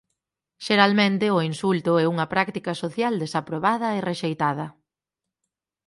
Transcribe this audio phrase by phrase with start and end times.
[0.65, 4.67] Xeralmente o insulto é unha práctica social desaprobada e rexeitada.